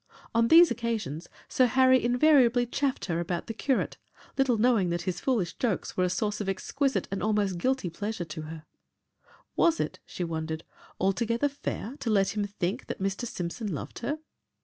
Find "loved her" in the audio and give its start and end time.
13.71-14.17